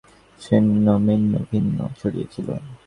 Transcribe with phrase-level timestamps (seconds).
[0.39, 2.47] ছিন্নভিন্ন কিছু অংশ ছড়িয়ে ছিল।